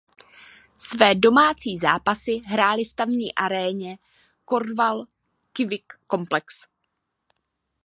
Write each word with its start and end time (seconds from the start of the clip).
Své 0.77 1.15
domácí 1.15 1.77
zápasy 1.77 2.35
hráli 2.45 2.83
v 2.85 2.93
tamní 2.93 3.35
aréně 3.35 3.97
Cornwall 4.45 5.05
Civic 5.57 5.83
Complex. 6.11 6.67